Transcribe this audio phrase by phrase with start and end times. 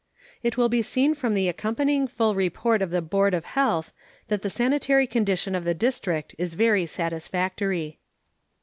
[0.41, 3.93] It will be seen from the accompanying full report of the board of health
[4.29, 7.99] that the sanitary condition of the District is very satisfactory.